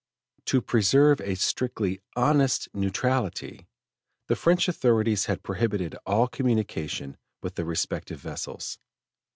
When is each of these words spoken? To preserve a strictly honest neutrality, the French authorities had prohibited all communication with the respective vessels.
To 0.45 0.63
preserve 0.63 1.21
a 1.21 1.35
strictly 1.35 2.01
honest 2.15 2.67
neutrality, 2.73 3.67
the 4.29 4.35
French 4.35 4.67
authorities 4.67 5.25
had 5.25 5.43
prohibited 5.43 5.95
all 6.07 6.27
communication 6.27 7.17
with 7.43 7.53
the 7.53 7.65
respective 7.65 8.19
vessels. 8.19 8.79